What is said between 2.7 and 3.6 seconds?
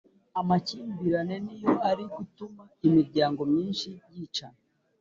imiryango